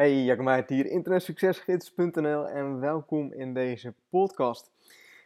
Hey, 0.00 0.22
Jacob 0.22 0.68
hier, 0.68 0.86
internetsuccesgids.nl 0.86 2.48
en 2.48 2.80
welkom 2.80 3.32
in 3.32 3.54
deze 3.54 3.94
podcast. 4.08 4.70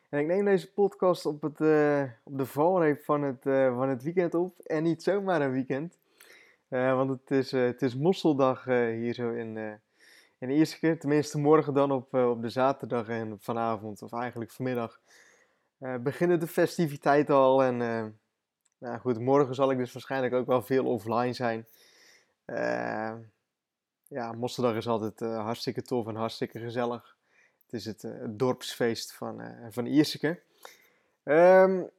En 0.09 0.19
ik 0.19 0.27
neem 0.27 0.45
deze 0.45 0.73
podcast 0.73 1.27
op, 1.27 1.43
het, 1.43 1.61
uh, 1.61 2.03
op 2.23 2.39
de 2.39 2.47
valreep 2.47 3.05
van 3.05 3.23
het, 3.23 3.47
uh, 3.47 3.77
van 3.77 3.89
het 3.89 4.03
weekend 4.03 4.35
op 4.35 4.59
en 4.59 4.83
niet 4.83 5.03
zomaar 5.03 5.41
een 5.41 5.53
weekend. 5.53 5.99
Uh, 6.69 6.95
want 6.95 7.11
het 7.11 7.31
is, 7.31 7.51
het 7.51 7.83
is 7.83 7.97
mosseldag 7.97 8.65
hier 8.65 9.15
zo 9.15 9.31
in, 9.31 9.79
in 10.39 10.67
keer, 10.81 10.99
tenminste 10.99 11.39
morgen 11.39 11.75
dan 11.75 11.93
op, 11.93 12.15
op 12.15 12.43
de 12.43 12.51
zaterdag 12.51 13.09
en 13.09 13.37
vanavond, 13.41 14.03
of 14.03 14.13
eigenlijk 14.13 14.51
vanmiddag, 14.51 15.01
beginnen 16.01 16.41
de 16.41 16.47
festiviteiten 16.47 17.35
al. 17.35 17.63
En 17.63 17.77
nou 18.79 18.99
goed, 18.99 19.19
morgen 19.19 19.55
zal 19.55 19.71
ik 19.71 19.79
dus 19.79 19.93
waarschijnlijk 19.93 20.35
ook 20.35 20.47
wel 20.47 20.63
veel 20.63 20.87
offline 20.87 21.33
zijn 21.33 21.67
ja, 24.09 24.33
Mosseldag 24.33 24.77
is 24.77 24.87
altijd 24.87 25.21
uh, 25.21 25.45
hartstikke 25.45 25.83
tof 25.83 26.07
en 26.07 26.15
hartstikke 26.15 26.59
gezellig. 26.59 27.17
Het 27.65 27.73
is 27.73 27.85
het, 27.85 28.03
uh, 28.03 28.25
dorpsfeest 28.29 29.13
van, 29.13 29.41
uh, 29.41 29.67
van 29.71 29.87
Ierseke. 29.87 30.41
Um, 31.25 31.91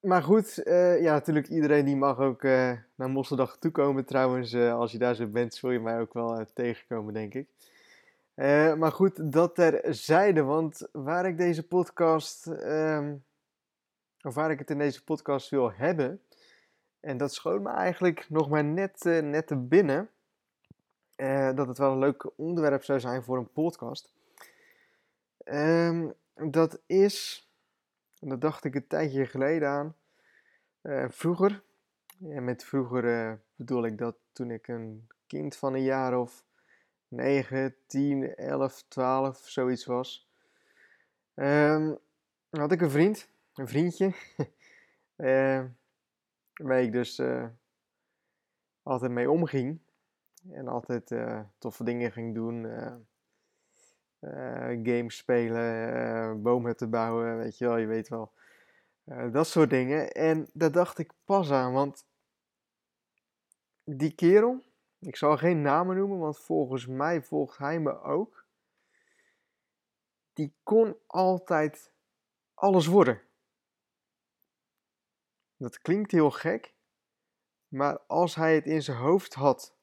maar 0.00 0.22
goed, 0.22 0.60
ja, 1.00 1.12
natuurlijk 1.12 1.48
iedereen 1.48 1.84
die 1.84 1.96
mag 1.96 2.18
ook 2.18 2.42
naar 2.42 3.10
Mosseldag 3.10 3.58
toekomen. 3.58 4.04
Trouwens, 4.04 4.54
als 4.54 4.92
je 4.92 4.98
daar 4.98 5.14
zo 5.14 5.26
bent, 5.26 5.54
zul 5.54 5.70
je 5.70 5.80
mij 5.80 6.00
ook 6.00 6.12
wel 6.12 6.46
tegenkomen, 6.54 7.14
denk 7.14 7.34
ik. 7.34 7.48
maar 8.78 8.92
goed, 8.92 9.32
dat 9.32 9.54
terzijde, 9.54 10.42
want 10.42 10.88
waar 10.92 11.26
ik 11.26 11.38
deze 11.38 11.66
podcast, 11.66 12.46
um, 12.46 13.24
of 14.22 14.34
waar 14.34 14.50
ik 14.50 14.58
het 14.58 14.70
in 14.70 14.78
deze 14.78 15.04
podcast 15.04 15.50
wil 15.50 15.72
hebben, 15.72 16.20
en 17.00 17.16
dat 17.16 17.34
schoot 17.34 17.62
me 17.62 17.70
eigenlijk 17.70 18.26
nog 18.28 18.48
maar 18.48 18.64
net, 18.64 19.04
net 19.04 19.46
te 19.46 19.56
binnen 19.56 20.10
uh, 21.22 21.54
dat 21.54 21.66
het 21.66 21.78
wel 21.78 21.92
een 21.92 21.98
leuk 21.98 22.30
onderwerp 22.36 22.84
zou 22.84 23.00
zijn 23.00 23.22
voor 23.22 23.38
een 23.38 23.52
podcast. 23.52 24.12
Um, 25.44 26.14
dat 26.34 26.80
is, 26.86 27.48
dat 28.20 28.40
dacht 28.40 28.64
ik 28.64 28.74
een 28.74 28.86
tijdje 28.86 29.26
geleden 29.26 29.68
aan, 29.68 29.96
uh, 30.82 31.04
vroeger. 31.08 31.62
En 32.22 32.44
met 32.44 32.64
vroeger 32.64 33.04
uh, 33.04 33.32
bedoel 33.56 33.84
ik 33.84 33.98
dat 33.98 34.16
toen 34.32 34.50
ik 34.50 34.68
een 34.68 35.08
kind 35.26 35.56
van 35.56 35.74
een 35.74 35.82
jaar 35.82 36.18
of 36.18 36.44
9, 37.08 37.74
10, 37.86 38.34
11, 38.34 38.84
12, 38.88 39.38
zoiets 39.48 39.84
was. 39.84 40.30
Um, 41.34 41.98
had 42.50 42.72
ik 42.72 42.80
een 42.80 42.90
vriend, 42.90 43.28
een 43.54 43.68
vriendje, 43.68 44.14
waar 46.66 46.82
ik 46.82 46.92
dus 46.92 47.22
altijd 48.82 49.12
mee 49.12 49.30
omging. 49.30 49.80
En 50.50 50.68
altijd 50.68 51.10
uh, 51.10 51.40
toffe 51.58 51.84
dingen 51.84 52.12
ging 52.12 52.34
doen. 52.34 52.64
Uh, 52.64 52.96
games 54.82 55.16
spelen, 55.16 56.42
bomen 56.42 56.76
te 56.76 56.86
bouwen, 56.86 57.36
weet 57.36 57.58
je 57.58 57.64
wel, 57.64 57.76
je 57.76 57.86
weet 57.86 58.08
wel. 58.08 58.32
dat 59.32 59.46
soort 59.46 59.70
dingen. 59.70 60.12
En 60.12 60.48
daar 60.52 60.72
dacht 60.72 60.98
ik 60.98 61.12
pas 61.24 61.50
aan, 61.50 61.72
want 61.72 62.06
die 63.84 64.14
kerel, 64.14 64.62
ik 64.98 65.16
zal 65.16 65.36
geen 65.36 65.62
namen 65.62 65.96
noemen, 65.96 66.18
want 66.18 66.38
volgens 66.38 66.86
mij 66.86 67.22
volgt 67.22 67.58
hij 67.58 67.80
me 67.80 68.00
ook. 68.00 68.46
Die 70.32 70.54
kon 70.62 70.96
altijd 71.06 71.92
alles 72.54 72.86
worden. 72.86 73.20
Dat 75.56 75.78
klinkt 75.78 76.10
heel 76.10 76.30
gek, 76.30 76.74
maar 77.68 77.98
als 77.98 78.34
hij 78.34 78.54
het 78.54 78.66
in 78.66 78.82
zijn 78.82 78.96
hoofd 78.96 79.34
had 79.34 79.76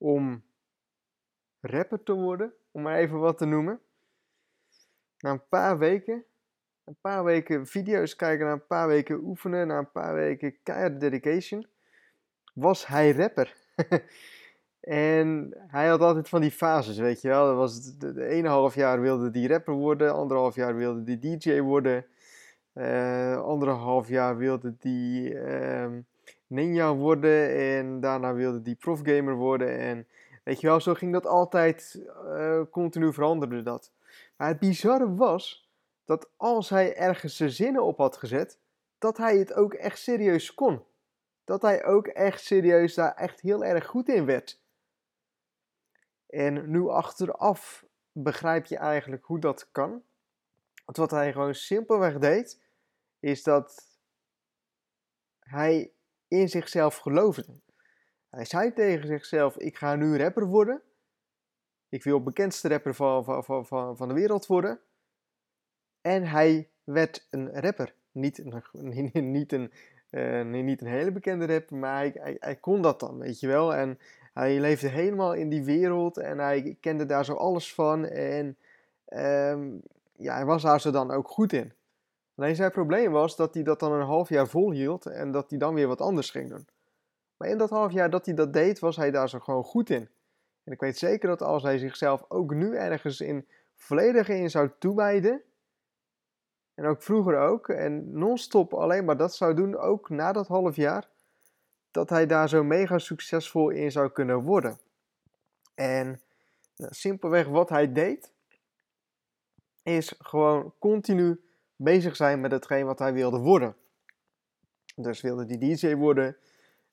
om 0.00 0.42
rapper 1.60 2.02
te 2.02 2.12
worden, 2.12 2.52
om 2.70 2.82
maar 2.82 2.98
even 2.98 3.18
wat 3.18 3.38
te 3.38 3.44
noemen. 3.44 3.80
Na 5.18 5.30
een 5.30 5.48
paar 5.48 5.78
weken, 5.78 6.24
een 6.84 6.96
paar 7.00 7.24
weken 7.24 7.66
video's 7.66 8.16
kijken, 8.16 8.46
na 8.46 8.52
een 8.52 8.66
paar 8.66 8.88
weken 8.88 9.22
oefenen, 9.22 9.66
na 9.66 9.78
een 9.78 9.90
paar 9.90 10.14
weken 10.14 10.56
keiharde 10.62 10.96
dedication, 10.96 11.66
was 12.54 12.86
hij 12.86 13.12
rapper. 13.12 13.56
en 14.80 15.56
hij 15.66 15.88
had 15.88 16.00
altijd 16.00 16.28
van 16.28 16.40
die 16.40 16.50
fases, 16.50 16.98
weet 16.98 17.20
je 17.20 17.28
wel. 17.28 17.46
Dat 17.46 17.56
was 17.56 17.96
de, 17.96 18.12
de 18.12 18.26
ene 18.26 18.48
half 18.48 18.74
jaar 18.74 19.00
wilde 19.00 19.30
die 19.30 19.48
rapper 19.48 19.74
worden, 19.74 20.14
anderhalf 20.14 20.54
jaar 20.54 20.76
wilde 20.76 21.02
die 21.02 21.38
DJ 21.38 21.60
worden. 21.60 22.06
Uh, 22.74 23.40
anderhalf 23.40 24.08
jaar 24.08 24.36
wilde 24.36 24.76
die 24.78 25.38
ehm, 25.38 26.00
ninja 26.50 26.94
worden 26.94 27.56
en 27.56 28.00
daarna 28.00 28.34
wilde 28.34 28.62
die 28.62 28.74
profgamer 28.74 29.34
worden. 29.34 29.78
En 29.78 30.08
weet 30.44 30.60
je 30.60 30.66
wel, 30.66 30.80
zo 30.80 30.94
ging 30.94 31.12
dat 31.12 31.26
altijd, 31.26 32.06
uh, 32.24 32.62
continu 32.70 33.12
veranderde 33.12 33.62
dat. 33.62 33.92
Maar 34.36 34.48
het 34.48 34.58
bizarre 34.58 35.14
was 35.14 35.70
dat 36.04 36.30
als 36.36 36.68
hij 36.68 36.96
ergens 36.96 37.36
zijn 37.36 37.50
zinnen 37.50 37.84
op 37.84 37.98
had 37.98 38.16
gezet, 38.16 38.58
dat 38.98 39.16
hij 39.16 39.36
het 39.36 39.52
ook 39.52 39.74
echt 39.74 39.98
serieus 39.98 40.54
kon. 40.54 40.82
Dat 41.44 41.62
hij 41.62 41.84
ook 41.84 42.06
echt 42.06 42.44
serieus 42.44 42.94
daar 42.94 43.14
echt 43.14 43.40
heel 43.40 43.64
erg 43.64 43.86
goed 43.86 44.08
in 44.08 44.24
werd. 44.24 44.62
En 46.26 46.70
nu 46.70 46.88
achteraf 46.88 47.84
begrijp 48.12 48.66
je 48.66 48.76
eigenlijk 48.76 49.24
hoe 49.24 49.38
dat 49.38 49.68
kan. 49.72 50.02
Want 50.84 50.96
wat 50.96 51.10
hij 51.10 51.32
gewoon 51.32 51.54
simpelweg 51.54 52.18
deed, 52.18 52.62
is 53.20 53.42
dat 53.42 53.98
hij 55.38 55.92
in 56.30 56.48
zichzelf 56.48 56.96
geloofde. 56.96 57.46
Hij 58.28 58.44
zei 58.44 58.72
tegen 58.72 59.06
zichzelf: 59.06 59.56
Ik 59.56 59.76
ga 59.76 59.94
nu 59.94 60.16
rapper 60.16 60.46
worden. 60.46 60.82
Ik 61.88 62.02
wil 62.04 62.22
bekendste 62.22 62.68
rapper 62.68 62.94
van, 62.94 63.24
van, 63.24 63.66
van, 63.66 63.96
van 63.96 64.08
de 64.08 64.14
wereld 64.14 64.46
worden. 64.46 64.80
En 66.00 66.26
hij 66.26 66.68
werd 66.84 67.26
een 67.30 67.60
rapper. 67.60 67.94
Niet 68.12 68.38
een, 68.38 68.62
niet 69.32 69.52
een, 69.52 69.72
uh, 70.10 70.44
niet 70.44 70.80
een 70.80 70.86
hele 70.86 71.12
bekende 71.12 71.46
rapper, 71.46 71.76
maar 71.76 71.98
hij, 71.98 72.36
hij, 72.40 72.56
kon 72.56 72.82
dat 72.82 73.00
dan, 73.00 73.18
weet 73.18 73.40
je 73.40 73.46
wel. 73.46 73.74
En 73.74 73.98
hij 74.32 74.60
leefde 74.60 74.88
helemaal 74.88 75.34
in 75.34 75.48
die 75.48 75.64
wereld 75.64 76.18
en 76.18 76.38
hij 76.38 76.76
kende 76.80 77.06
daar 77.06 77.24
zo 77.24 77.34
alles 77.34 77.74
van. 77.74 78.04
En 78.06 78.56
um, 79.08 79.82
ja, 80.16 80.34
hij 80.34 80.44
was 80.44 80.62
daar 80.62 80.80
zo 80.80 80.90
dan 80.90 81.10
ook 81.10 81.28
goed 81.28 81.52
in. 81.52 81.72
Alleen 82.40 82.56
zijn 82.56 82.70
probleem 82.70 83.12
was 83.12 83.36
dat 83.36 83.54
hij 83.54 83.62
dat 83.62 83.80
dan 83.80 83.92
een 83.92 84.06
half 84.06 84.28
jaar 84.28 84.48
volhield 84.48 85.06
en 85.06 85.30
dat 85.30 85.50
hij 85.50 85.58
dan 85.58 85.74
weer 85.74 85.86
wat 85.86 86.00
anders 86.00 86.30
ging 86.30 86.48
doen. 86.48 86.68
Maar 87.36 87.48
in 87.48 87.58
dat 87.58 87.70
half 87.70 87.92
jaar 87.92 88.10
dat 88.10 88.26
hij 88.26 88.34
dat 88.34 88.52
deed, 88.52 88.78
was 88.78 88.96
hij 88.96 89.10
daar 89.10 89.28
zo 89.28 89.38
gewoon 89.38 89.64
goed 89.64 89.90
in. 89.90 90.08
En 90.64 90.72
ik 90.72 90.80
weet 90.80 90.98
zeker 90.98 91.28
dat 91.28 91.42
als 91.42 91.62
hij 91.62 91.78
zichzelf 91.78 92.24
ook 92.28 92.54
nu 92.54 92.76
ergens 92.76 93.20
in 93.20 93.48
volledig 93.74 94.28
in 94.28 94.50
zou 94.50 94.70
toewijden, 94.78 95.42
en 96.74 96.86
ook 96.86 97.02
vroeger 97.02 97.38
ook, 97.38 97.68
en 97.68 98.18
non-stop 98.18 98.74
alleen 98.74 99.04
maar 99.04 99.16
dat 99.16 99.34
zou 99.34 99.54
doen, 99.54 99.76
ook 99.76 100.08
na 100.08 100.32
dat 100.32 100.46
half 100.46 100.76
jaar, 100.76 101.08
dat 101.90 102.10
hij 102.10 102.26
daar 102.26 102.48
zo 102.48 102.64
mega 102.64 102.98
succesvol 102.98 103.68
in 103.68 103.92
zou 103.92 104.10
kunnen 104.10 104.42
worden. 104.42 104.78
En 105.74 106.20
nou, 106.76 106.94
simpelweg 106.94 107.46
wat 107.46 107.68
hij 107.68 107.92
deed, 107.92 108.32
is 109.82 110.14
gewoon 110.18 110.74
continu 110.78 111.40
bezig 111.82 112.16
zijn 112.16 112.40
met 112.40 112.52
hetgeen 112.52 112.86
wat 112.86 112.98
hij 112.98 113.12
wilde 113.12 113.38
worden. 113.38 113.76
Dus 114.96 115.20
wilde 115.20 115.44
die 115.44 115.58
DJ 115.58 115.94
worden, 115.94 116.36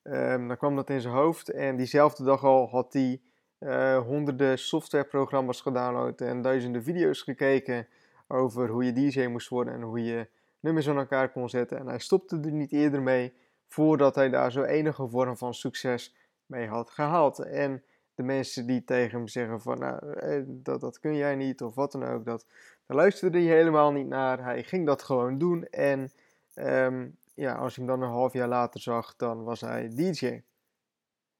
um, 0.02 0.48
dan 0.48 0.56
kwam 0.56 0.76
dat 0.76 0.90
in 0.90 1.00
zijn 1.00 1.14
hoofd 1.14 1.48
en 1.48 1.76
diezelfde 1.76 2.24
dag 2.24 2.44
al 2.44 2.68
had 2.68 2.92
hij 2.92 3.20
uh, 3.58 3.98
honderden 3.98 4.58
softwareprogramma's 4.58 5.60
gedownload 5.60 6.20
en 6.20 6.42
duizenden 6.42 6.82
video's 6.82 7.22
gekeken 7.22 7.88
over 8.28 8.68
hoe 8.68 8.84
je 8.84 8.92
DJ 8.92 9.26
moest 9.26 9.48
worden 9.48 9.74
en 9.74 9.82
hoe 9.82 10.04
je 10.04 10.28
nummers 10.60 10.88
aan 10.88 10.98
elkaar 10.98 11.32
kon 11.32 11.48
zetten. 11.48 11.78
En 11.78 11.86
hij 11.86 11.98
stopte 11.98 12.40
er 12.40 12.52
niet 12.52 12.72
eerder 12.72 13.02
mee 13.02 13.32
voordat 13.66 14.14
hij 14.14 14.30
daar 14.30 14.52
zo 14.52 14.62
enige 14.62 15.08
vorm 15.08 15.36
van 15.36 15.54
succes 15.54 16.16
mee 16.46 16.66
had 16.66 16.90
gehaald. 16.90 17.38
En 17.38 17.82
de 18.14 18.22
mensen 18.22 18.66
die 18.66 18.84
tegen 18.84 19.18
hem 19.18 19.28
zeggen 19.28 19.60
van 19.60 19.78
nou, 19.78 20.12
eh, 20.12 20.42
dat, 20.46 20.80
dat 20.80 21.00
kun 21.00 21.16
jij 21.16 21.34
niet 21.34 21.62
of 21.62 21.74
wat 21.74 21.92
dan 21.92 22.04
ook, 22.04 22.24
dat, 22.24 22.46
daar 22.88 22.96
luisterde 22.96 23.38
hij 23.38 23.56
helemaal 23.56 23.92
niet 23.92 24.06
naar. 24.06 24.44
Hij 24.44 24.62
ging 24.62 24.86
dat 24.86 25.02
gewoon 25.02 25.38
doen 25.38 25.64
en 25.64 26.10
um, 26.54 27.18
ja, 27.34 27.54
als 27.54 27.74
je 27.74 27.80
hem 27.80 27.90
dan 27.90 28.02
een 28.02 28.14
half 28.14 28.32
jaar 28.32 28.48
later 28.48 28.80
zag, 28.80 29.16
dan 29.16 29.44
was 29.44 29.60
hij 29.60 29.88
DJ. 29.88 30.42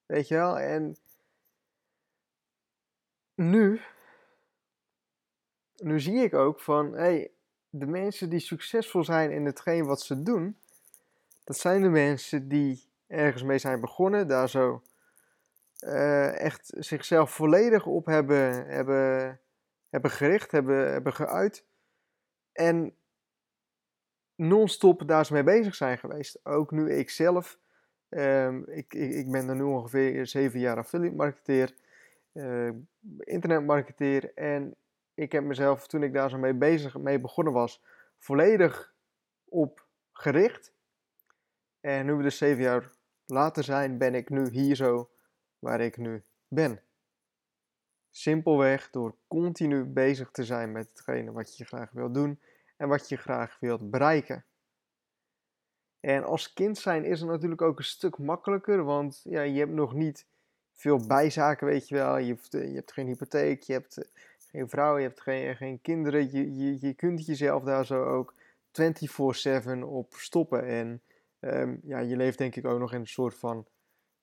Weet 0.06 0.28
je 0.28 0.34
wel? 0.34 0.58
En 0.58 0.96
nu, 3.34 3.80
nu 5.76 6.00
zie 6.00 6.22
ik 6.22 6.34
ook 6.34 6.60
van, 6.60 6.92
hey, 6.92 7.30
de 7.70 7.86
mensen 7.86 8.30
die 8.30 8.40
succesvol 8.40 9.04
zijn 9.04 9.30
in 9.30 9.44
hetgeen 9.44 9.84
wat 9.84 10.00
ze 10.00 10.22
doen, 10.22 10.58
dat 11.44 11.58
zijn 11.58 11.82
de 11.82 11.88
mensen 11.88 12.48
die 12.48 12.88
ergens 13.06 13.42
mee 13.42 13.58
zijn 13.58 13.80
begonnen, 13.80 14.28
daar 14.28 14.48
zo 14.48 14.82
uh, 15.80 16.40
echt 16.40 16.72
zichzelf 16.76 17.30
volledig 17.30 17.86
op 17.86 18.06
hebben, 18.06 18.66
hebben, 18.66 19.40
hebben 19.88 20.11
gericht, 20.11 20.50
hebben, 20.50 20.93
hebben 20.93 21.12
geuit. 21.12 21.64
En 22.52 22.96
non-stop 24.35 25.08
daar 25.08 25.29
mee 25.32 25.43
bezig 25.43 25.75
zijn 25.75 25.99
geweest. 25.99 26.46
Ook 26.46 26.70
nu 26.70 26.93
ik 26.93 27.11
zelf, 27.11 27.58
um, 28.08 28.64
ik, 28.69 28.94
ik, 28.94 29.11
ik, 29.11 29.31
ben 29.31 29.49
er 29.49 29.56
nu 29.56 29.62
ongeveer 29.62 30.26
zeven 30.26 30.61
jaar 30.61 30.76
affiliate 30.76 31.17
marketeer. 31.17 31.75
uh, 32.32 32.70
internetmarketeer. 33.19 34.35
En 34.35 34.75
ik 35.14 35.32
heb 35.32 35.44
mezelf, 35.44 35.87
toen 35.87 36.02
ik 36.02 36.12
daar 36.12 36.31
zo 36.31 36.38
mee 36.38 36.55
bezig 36.55 36.99
mee 36.99 37.20
begonnen 37.20 37.52
was, 37.52 37.82
volledig 38.19 38.94
op 39.44 39.87
gericht. 40.12 40.73
En 41.81 42.06
nu 42.06 42.12
we 42.12 42.23
dus 42.23 42.38
zeven 42.38 42.62
jaar 42.62 42.91
later 43.26 43.64
zijn, 43.64 43.99
ben 43.99 44.14
ik 44.14 44.29
nu 44.29 44.49
hier 44.50 44.76
zo 44.76 45.11
waar 45.58 45.81
ik 45.81 45.96
nu 45.96 46.23
ben. 46.49 46.82
Simpelweg 48.19 48.91
door 48.91 49.15
continu 49.29 49.85
bezig 49.85 50.31
te 50.31 50.44
zijn 50.44 50.73
met 50.73 50.88
hetgene 50.88 51.32
wat 51.32 51.56
je 51.56 51.65
graag 51.65 51.91
wilt 51.91 52.15
doen 52.15 52.41
en 52.76 52.88
wat 52.88 53.09
je 53.09 53.17
graag 53.17 53.56
wilt 53.61 53.91
bereiken. 53.91 54.44
En 56.00 56.25
als 56.25 56.53
kind 56.53 56.79
zijn 56.79 57.05
is 57.05 57.20
het 57.20 57.29
natuurlijk 57.29 57.62
ook 57.62 57.79
een 57.79 57.85
stuk 57.85 58.19
makkelijker, 58.19 58.85
want 58.85 59.20
ja, 59.25 59.43
je 59.43 59.59
hebt 59.59 59.73
nog 59.73 59.94
niet 59.94 60.26
veel 60.73 61.06
bijzaken, 61.06 61.67
weet 61.67 61.88
je 61.88 61.94
wel. 61.94 62.19
Je, 62.19 62.32
hebt, 62.32 62.53
je 62.53 62.75
hebt 62.75 62.93
geen 62.93 63.06
hypotheek, 63.06 63.62
je 63.62 63.73
hebt 63.73 63.97
eh, 63.97 64.09
geen 64.50 64.69
vrouw, 64.69 64.97
je 64.97 65.06
hebt 65.06 65.20
geen, 65.20 65.56
geen 65.56 65.81
kinderen. 65.81 66.32
Je, 66.32 66.56
je, 66.56 66.76
je 66.81 66.94
kunt 66.94 67.26
jezelf 67.26 67.62
daar 67.62 67.87
zo 67.87 68.05
ook 68.05 68.35
24/7 68.73 69.79
op 69.82 70.15
stoppen. 70.15 70.67
En 70.67 71.03
Ehm, 71.41 71.76
ja, 71.82 71.99
je 71.99 72.17
leeft 72.17 72.38
denk 72.38 72.56
ik 72.56 72.67
ook 72.67 72.79
nog 72.79 72.93
in 72.93 73.00
een 73.00 73.06
soort 73.06 73.35
van 73.35 73.67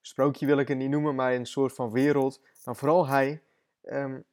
sprookje 0.01 0.45
wil 0.45 0.59
ik 0.59 0.67
het 0.67 0.77
niet 0.77 0.89
noemen, 0.89 1.15
maar 1.15 1.33
in 1.33 1.39
een 1.39 1.45
soort 1.45 1.73
van 1.73 1.91
wereld. 1.91 2.41
Dan 2.63 2.75
vooral 2.75 3.07
hij, 3.07 3.41
um, 3.91 4.23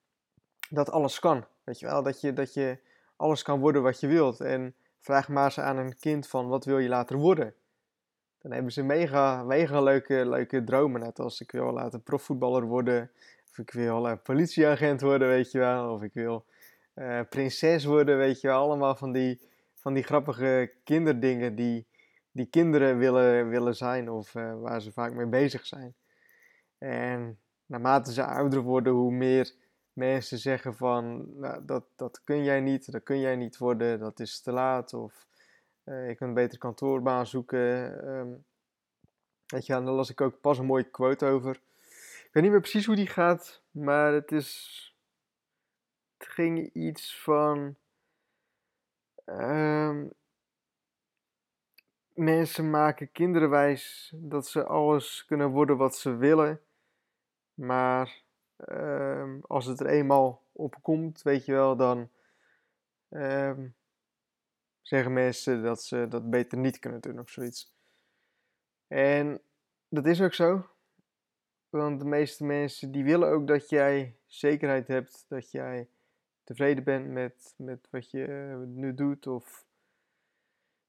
dat 0.70 0.90
alles 0.90 1.18
kan. 1.18 1.46
Weet 1.64 1.78
je 1.78 1.86
wel, 1.86 2.02
dat 2.02 2.20
je, 2.20 2.32
dat 2.32 2.54
je 2.54 2.78
alles 3.16 3.42
kan 3.42 3.60
worden 3.60 3.82
wat 3.82 4.00
je 4.00 4.06
wilt. 4.06 4.40
En 4.40 4.74
vraag 4.98 5.28
maar 5.28 5.44
eens 5.44 5.60
aan 5.60 5.76
een 5.76 5.96
kind 5.96 6.28
van 6.28 6.48
wat 6.48 6.64
wil 6.64 6.78
je 6.78 6.88
later 6.88 7.16
worden? 7.16 7.54
Dan 8.38 8.52
hebben 8.52 8.72
ze 8.72 8.82
mega, 8.82 9.42
mega 9.42 9.80
leuke, 9.80 10.28
leuke 10.28 10.64
dromen. 10.64 11.00
Net 11.00 11.18
als 11.18 11.40
ik 11.40 11.50
wil 11.50 11.72
later 11.72 12.00
profvoetballer 12.00 12.62
worden. 12.62 13.10
Of 13.50 13.58
ik 13.58 13.70
wil 13.70 14.08
uh, 14.08 14.12
politieagent 14.22 15.00
worden, 15.00 15.28
weet 15.28 15.50
je 15.50 15.58
wel. 15.58 15.92
Of 15.92 16.02
ik 16.02 16.12
wil 16.12 16.44
uh, 16.94 17.20
prinses 17.28 17.84
worden, 17.84 18.16
weet 18.18 18.40
je 18.40 18.48
wel. 18.48 18.60
Allemaal 18.60 18.94
van 18.94 19.12
die, 19.12 19.40
van 19.74 19.94
die 19.94 20.02
grappige 20.02 20.72
kinderdingen 20.84 21.54
die, 21.54 21.86
die 22.30 22.46
kinderen 22.46 22.98
willen, 22.98 23.48
willen 23.48 23.76
zijn 23.76 24.10
of 24.10 24.34
uh, 24.34 24.60
waar 24.60 24.80
ze 24.80 24.92
vaak 24.92 25.12
mee 25.12 25.26
bezig 25.26 25.66
zijn. 25.66 25.94
En 26.78 27.38
naarmate 27.66 28.12
ze 28.12 28.24
ouder 28.24 28.60
worden, 28.60 28.92
hoe 28.92 29.12
meer 29.12 29.52
mensen 29.92 30.38
zeggen 30.38 30.74
van 30.74 31.24
nou, 31.40 31.64
dat, 31.64 31.84
dat 31.96 32.24
kun 32.24 32.44
jij 32.44 32.60
niet, 32.60 32.92
dat 32.92 33.02
kun 33.02 33.20
jij 33.20 33.36
niet 33.36 33.58
worden, 33.58 33.98
dat 33.98 34.20
is 34.20 34.40
te 34.40 34.52
laat 34.52 34.94
of 34.94 35.26
uh, 35.84 36.08
je 36.08 36.14
kunt 36.14 36.28
een 36.28 36.34
betere 36.34 36.58
kantoorbaan 36.58 37.26
zoeken. 37.26 37.58
Um, 38.08 38.44
weet 39.46 39.66
je, 39.66 39.72
daar 39.72 39.82
las 39.82 40.10
ik 40.10 40.20
ook 40.20 40.40
pas 40.40 40.58
een 40.58 40.66
mooie 40.66 40.90
quote 40.90 41.26
over. 41.26 41.54
Ik 42.24 42.28
weet 42.32 42.42
niet 42.42 42.52
meer 42.52 42.60
precies 42.60 42.86
hoe 42.86 42.96
die 42.96 43.06
gaat, 43.06 43.62
maar 43.70 44.12
het 44.12 44.32
is. 44.32 44.86
Het 46.18 46.28
ging 46.28 46.72
iets 46.72 47.22
van. 47.22 47.76
Um, 49.26 50.12
mensen 52.14 52.70
maken 52.70 53.12
kinderen 53.12 53.50
wijs 53.50 54.12
dat 54.16 54.46
ze 54.46 54.64
alles 54.64 55.24
kunnen 55.24 55.50
worden 55.50 55.76
wat 55.76 55.96
ze 55.96 56.16
willen. 56.16 56.60
Maar 57.54 58.22
ehm, 58.56 59.38
als 59.40 59.66
het 59.66 59.80
er 59.80 59.86
eenmaal 59.86 60.42
op 60.52 60.82
komt, 60.82 61.22
weet 61.22 61.44
je 61.44 61.52
wel, 61.52 61.76
dan 61.76 62.10
ehm, 63.08 63.68
zeggen 64.82 65.12
mensen 65.12 65.62
dat 65.62 65.82
ze 65.82 66.06
dat 66.08 66.30
beter 66.30 66.58
niet 66.58 66.78
kunnen 66.78 67.00
doen 67.00 67.18
of 67.18 67.30
zoiets. 67.30 67.74
En 68.86 69.40
dat 69.88 70.06
is 70.06 70.20
ook 70.20 70.34
zo. 70.34 70.66
Want 71.68 72.00
de 72.00 72.06
meeste 72.06 72.44
mensen 72.44 72.92
die 72.92 73.04
willen 73.04 73.28
ook 73.28 73.46
dat 73.46 73.68
jij 73.68 74.16
zekerheid 74.26 74.88
hebt, 74.88 75.24
dat 75.28 75.50
jij 75.50 75.88
tevreden 76.44 76.84
bent 76.84 77.08
met, 77.08 77.54
met 77.56 77.88
wat 77.90 78.10
je 78.10 78.24
eh, 78.24 78.58
nu 78.58 78.94
doet 78.94 79.26
of 79.26 79.66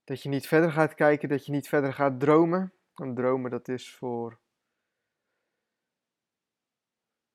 dat 0.04 0.22
je 0.22 0.28
niet 0.28 0.46
verder 0.46 0.72
gaat 0.72 0.94
kijken, 0.94 1.28
dat 1.28 1.46
je 1.46 1.52
niet 1.52 1.68
verder 1.68 1.92
gaat 1.92 2.20
dromen. 2.20 2.72
En 2.94 3.14
dromen, 3.14 3.50
dat 3.50 3.68
is 3.68 3.94
voor. 3.94 4.38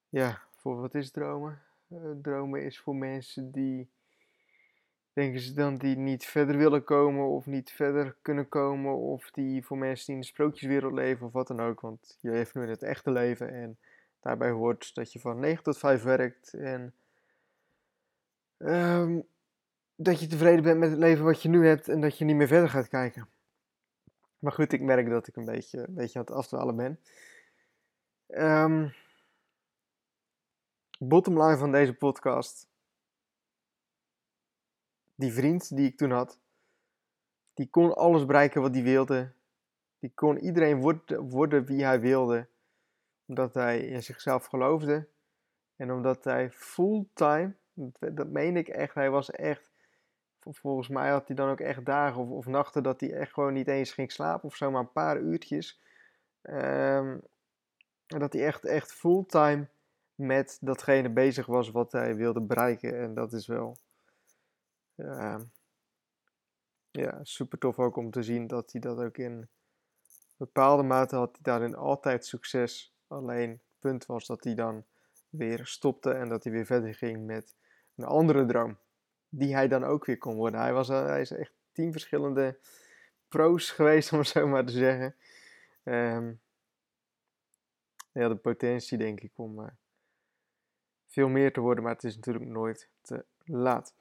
Ja, 0.10 0.42
voor 0.56 0.82
wat 0.82 0.96
is 0.96 1.12
dromen? 1.12 1.62
Uh, 1.88 2.12
dromen 2.22 2.64
is 2.64 2.80
voor 2.80 2.96
mensen 2.96 3.52
die. 3.52 3.90
Denken 5.14 5.40
ze 5.40 5.54
dan 5.54 5.78
die 5.78 5.98
niet 5.98 6.26
verder 6.26 6.58
willen 6.58 6.84
komen 6.84 7.28
of 7.28 7.46
niet 7.46 7.72
verder 7.72 8.16
kunnen 8.22 8.50
komen. 8.50 8.96
Of 8.96 9.32
die 9.32 9.66
voor 9.66 9.78
mensen 9.78 10.06
die 10.06 10.16
in 10.16 10.22
de 10.22 10.28
sprookjeswereld 10.28 10.94
leven 10.94 11.26
of 11.28 11.34
wat 11.34 11.48
dan 11.48 11.62
ook. 11.62 11.82
Want 11.82 12.18
je 12.22 12.30
leeft 12.30 12.54
nu 12.54 12.64
in 12.64 12.70
het 12.70 12.84
echte 12.84 13.12
leven 13.12 13.50
en 13.50 13.78
daarbij 14.20 14.50
hoort 14.50 14.96
dat 14.96 15.14
je 15.14 15.20
van 15.20 15.40
9 15.40 15.64
tot 15.64 15.78
5 15.78 16.04
werkt. 16.04 16.54
En 16.54 16.94
um, 18.58 19.24
dat 19.96 20.20
je 20.20 20.28
tevreden 20.28 20.64
bent 20.64 20.80
met 20.80 20.90
het 20.90 21.00
leven 21.00 21.26
wat 21.26 21.42
je 21.42 21.50
nu 21.50 21.68
hebt 21.68 21.88
en 21.88 22.02
dat 22.02 22.18
je 22.18 22.26
niet 22.26 22.36
meer 22.36 22.48
verder 22.48 22.70
gaat 22.70 22.88
kijken. 22.88 23.28
Maar 24.40 24.52
goed, 24.52 24.74
ik 24.74 24.82
merk 24.82 25.10
dat 25.10 25.28
ik 25.28 25.36
een 25.36 25.46
beetje, 25.46 25.78
een 25.78 25.94
beetje 25.94 26.20
aan 26.20 26.26
het 26.26 26.36
afdwalen 26.36 26.76
ben. 26.76 27.00
Um, 28.28 28.94
bottom 31.00 31.42
line 31.42 31.58
van 31.58 31.72
deze 31.72 31.94
podcast. 31.94 32.68
Die 35.16 35.34
vriend 35.34 35.76
die 35.76 35.88
ik 35.88 35.98
toen 35.98 36.12
had, 36.12 36.40
die 37.54 37.70
kon 37.70 37.96
alles 37.96 38.26
bereiken 38.26 38.62
wat 38.62 38.74
hij 38.74 38.84
wilde. 38.84 39.32
Die 40.00 40.12
kon 40.16 40.38
iedereen 40.38 41.04
worden, 41.30 41.66
wie 41.66 41.84
hij 41.84 42.00
wilde. 42.00 42.48
Omdat 43.26 43.54
hij 43.54 43.80
in 43.80 44.04
zichzelf 44.04 44.46
geloofde. 44.46 45.08
En 45.76 45.92
omdat 45.92 46.24
hij 46.24 46.52
fulltime, 46.52 47.56
dat, 47.74 48.18
dat 48.18 48.28
meen 48.28 48.58
ik 48.58 48.68
echt, 48.68 48.94
hij 48.94 49.10
was 49.10 49.32
echt 49.32 49.72
volgens 50.40 50.88
mij 50.88 51.10
had 51.10 51.28
hij 51.28 51.36
dan 51.36 51.50
ook 51.50 51.60
echt 51.60 51.86
dagen 51.86 52.22
of, 52.22 52.30
of, 52.30 52.46
nachten 52.46 52.84
dat 52.84 53.00
hij 53.00 53.14
echt 53.14 53.34
gewoon 53.34 53.54
niet 53.54 53.68
eens 53.68 53.92
ging 53.92 54.12
slapen 54.12 54.44
of 54.44 54.56
zo, 54.56 54.72
maar 54.72 54.82
een 54.82 54.92
paar 54.92 55.20
uurtjes. 55.20 55.82
Um, 56.42 57.22
dat 58.06 58.34
hij 58.34 58.46
echt, 58.46 58.66
echt 58.66 58.94
fulltime 58.94 59.68
met 60.20 60.58
datgene 60.62 61.10
bezig 61.10 61.46
was 61.46 61.72
wat 61.72 61.92
hij 61.92 62.16
wilde 62.16 62.42
bereiken. 62.42 63.00
En 63.00 63.14
dat 63.14 63.34
is 63.34 63.48
wel 63.48 63.78
uh, 64.96 65.40
ja, 66.92 67.20
super 67.24 67.58
tof 67.58 67.80
ook 67.80 67.96
om 67.96 68.12
te 68.12 68.24
zien 68.24 68.48
dat 68.48 68.72
hij 68.72 68.82
dat 68.82 69.00
ook 69.00 69.18
in 69.18 69.50
bepaalde 70.38 70.84
mate 70.84 71.16
had 71.16 71.32
hij 71.32 71.42
daarin 71.42 71.76
altijd 71.76 72.26
succes. 72.26 72.94
Alleen 73.08 73.50
het 73.50 73.80
punt 73.80 74.06
was 74.06 74.26
dat 74.26 74.44
hij 74.44 74.56
dan 74.56 74.86
weer 75.30 75.66
stopte 75.66 76.12
en 76.12 76.30
dat 76.30 76.44
hij 76.44 76.54
weer 76.54 76.66
verder 76.66 76.94
ging 76.94 77.26
met 77.26 77.56
een 77.96 78.06
andere 78.06 78.46
droom 78.46 78.78
die 79.30 79.54
hij 79.54 79.68
dan 79.68 79.84
ook 79.84 80.06
weer 80.06 80.18
kon 80.18 80.36
worden. 80.36 80.60
Hij, 80.60 80.74
was, 80.74 80.88
hij 80.88 81.22
is 81.22 81.32
echt 81.32 81.54
tien 81.72 81.92
verschillende 81.92 82.58
pro's 83.28 83.72
geweest, 83.78 84.12
om 84.12 84.20
het 84.20 84.28
zo 84.28 84.48
maar 84.48 84.66
te 84.66 84.72
zeggen. 84.72 85.16
Um, 85.84 86.40
had 88.12 88.32
de 88.32 88.36
potentie, 88.36 88.98
denk 88.98 89.22
ik, 89.22 89.32
om 89.36 89.60
uh, 89.60 89.68
veel 91.10 91.28
meer 91.28 91.54
te 91.54 91.60
worden, 91.60 91.84
maar 91.84 91.94
het 91.94 92.04
is 92.04 92.16
natuurlijk 92.16 92.46
nooit 92.46 92.90
te 93.02 93.26
laat. 93.46 93.94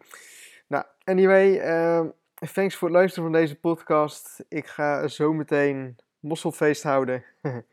Nou, 0.67 0.85
anyway, 1.05 1.51
uh, 1.55 2.07
thanks 2.53 2.77
voor 2.77 2.89
het 2.89 2.97
luisteren 2.97 3.31
van 3.31 3.41
deze 3.41 3.61
podcast. 3.61 4.45
Ik 4.49 4.67
ga 4.67 5.09
zo 5.09 5.33
meteen 5.33 5.97
mosselfeest 6.21 6.83
houden. 6.83 7.25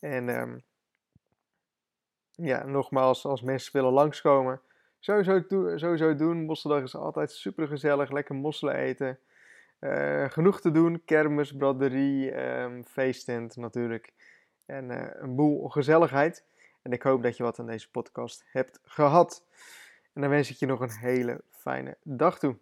en 0.00 0.28
um, 0.28 0.62
ja, 2.30 2.66
nogmaals, 2.66 3.24
als 3.24 3.42
mensen 3.42 3.72
willen 3.72 3.92
langskomen, 3.92 4.60
Sowieso, 5.04 5.42
sowieso 5.76 6.14
doen. 6.14 6.44
Mosseldag 6.44 6.82
is 6.82 6.96
altijd 6.96 7.30
super 7.30 7.66
gezellig. 7.66 8.10
Lekker 8.10 8.34
mosselen 8.34 8.74
eten. 8.74 9.18
Uh, 9.80 10.24
genoeg 10.28 10.60
te 10.60 10.70
doen. 10.70 11.02
Kermis, 11.04 11.56
braderie, 11.56 12.42
um, 12.42 12.84
feesttent 12.84 13.56
natuurlijk. 13.56 14.12
En 14.66 14.90
uh, 14.90 15.06
een 15.14 15.34
boel 15.34 15.68
gezelligheid. 15.68 16.44
En 16.82 16.92
ik 16.92 17.02
hoop 17.02 17.22
dat 17.22 17.36
je 17.36 17.42
wat 17.42 17.58
aan 17.58 17.66
deze 17.66 17.90
podcast 17.90 18.44
hebt 18.46 18.80
gehad. 18.82 19.44
En 20.12 20.20
dan 20.20 20.30
wens 20.30 20.50
ik 20.50 20.56
je 20.56 20.66
nog 20.66 20.80
een 20.80 20.90
hele 20.90 21.44
fijne 21.50 21.96
dag 22.02 22.38
toe. 22.38 22.58